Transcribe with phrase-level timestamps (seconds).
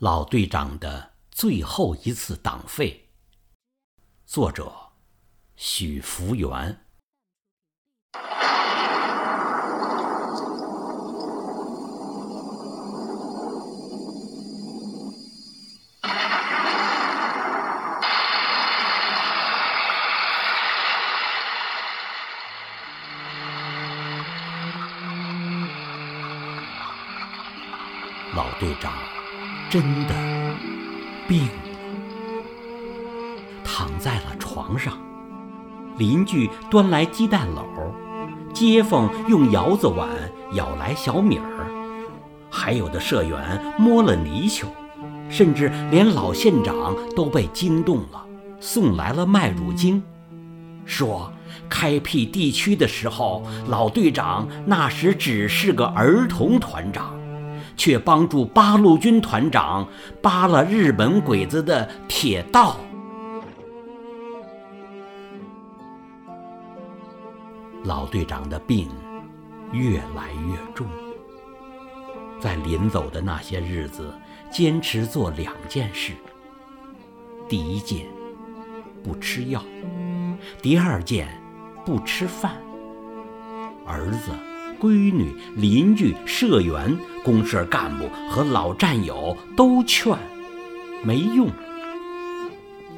[0.00, 3.08] 老队长的最后一次党费。
[4.24, 4.72] 作者：
[5.56, 6.84] 许福元。
[28.36, 28.96] 老队长
[29.70, 30.14] 真的
[31.28, 31.52] 病了，
[33.62, 34.94] 躺在了床上。
[35.98, 37.62] 邻居端来鸡蛋篓，
[38.54, 40.08] 街坊用窑子碗
[40.54, 41.66] 舀来小米儿，
[42.48, 44.68] 还有的社员摸了泥鳅，
[45.28, 48.24] 甚至连老县长都被惊动了，
[48.60, 50.02] 送来了麦乳精，
[50.86, 51.30] 说
[51.68, 57.17] 开辟地区的时候，老队长那时只是个儿童团长。
[57.76, 59.88] 却帮助八路军团长
[60.22, 62.76] 扒了日本鬼子的铁道。
[67.84, 68.88] 老队长的病
[69.72, 70.86] 越来越重，
[72.40, 74.12] 在临走的那些日子，
[74.50, 76.12] 坚持做两件事：
[77.48, 78.06] 第一件，
[79.02, 79.60] 不吃药；
[80.60, 81.28] 第二件，
[81.84, 82.56] 不吃饭。
[83.86, 84.32] 儿子。
[84.80, 86.96] 闺女、邻居、社员、
[87.28, 90.16] 公社干部和老战友都劝，
[91.04, 91.50] 没用。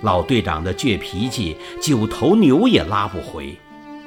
[0.00, 3.58] 老队长的倔脾气，九头牛也拉不回。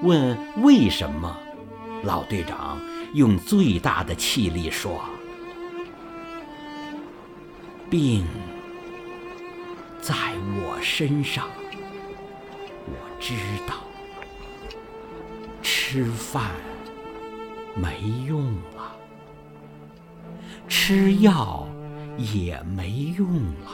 [0.03, 1.37] 问为什么？
[2.03, 2.79] 老队长
[3.13, 5.03] 用最大的气力说
[7.91, 8.25] ：“病
[9.99, 10.15] 在
[10.63, 11.45] 我身上，
[12.85, 13.33] 我知
[13.67, 13.73] 道。
[15.61, 16.51] 吃饭。”
[17.77, 18.55] 没用，
[20.67, 21.67] 吃药
[22.17, 23.27] 也没用
[23.61, 23.69] 了，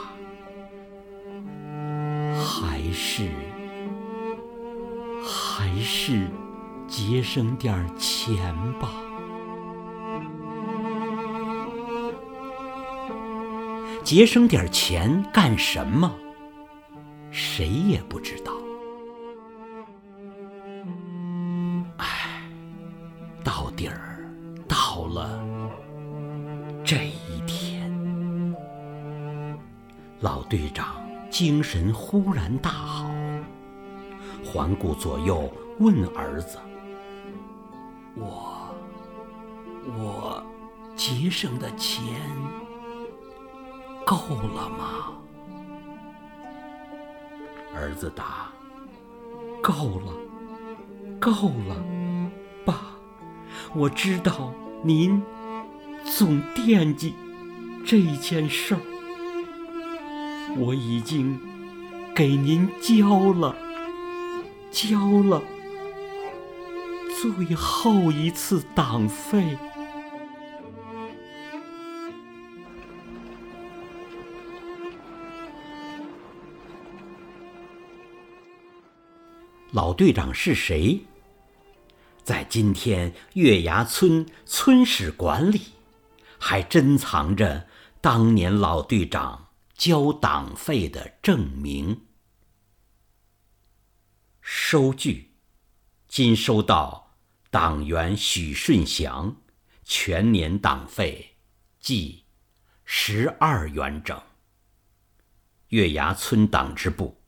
[2.36, 3.28] 还是
[5.24, 6.28] 还是
[6.86, 8.90] 节省点钱吧。
[14.04, 16.12] 节省点钱干什么？
[17.30, 18.52] 谁也不知道。
[26.84, 28.56] 这一天，
[30.20, 30.96] 老队长
[31.30, 33.08] 精神忽然大好，
[34.44, 35.48] 环顾左右，
[35.78, 36.58] 问儿子
[38.18, 38.74] ：“我
[39.96, 40.44] 我
[40.96, 42.02] 节省的钱
[44.04, 44.16] 够
[44.52, 45.12] 了吗？”
[47.74, 48.50] 儿子答
[49.62, 50.12] ：“够了，
[51.20, 51.30] 够
[51.68, 51.76] 了。”
[52.66, 52.76] 爸
[53.74, 54.52] 我知道
[54.84, 55.22] 您
[56.04, 57.14] 总惦记
[57.84, 58.80] 这件事儿，
[60.56, 61.38] 我已经
[62.14, 63.56] 给您交了
[64.70, 65.42] 交了
[67.20, 69.56] 最后一次党费。
[79.72, 81.00] 老队长是谁？
[82.22, 85.60] 在今天月牙村村史馆里，
[86.44, 87.68] 还珍藏着
[88.00, 92.08] 当年老队长交党费的证明。
[94.40, 95.36] 收据：
[96.08, 97.14] 今收到
[97.48, 99.36] 党员许顺祥
[99.84, 101.36] 全年党费
[101.78, 102.24] 计
[102.84, 104.20] 十二元整。
[105.68, 107.22] 月牙村党支部，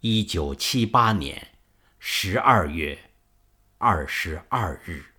[0.00, 1.56] 一九七八年
[1.98, 3.10] 十二月。
[3.78, 5.15] 二十二日。